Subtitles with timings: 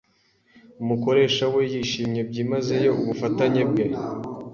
[0.81, 3.85] Umukoresha we yashimye byimazeyo ubufatanye bwe.